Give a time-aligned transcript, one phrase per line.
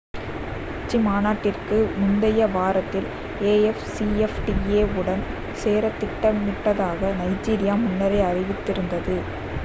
[0.75, 3.07] உச்சிமாநாட்டிற்கு முந்தைய வாரத்தில்
[3.49, 5.23] afcfta வுடன்
[5.55, 9.17] சேரத் திட்டமிட்டதாக நைஜீரியா முன்னரே அறிவித்திருந்தது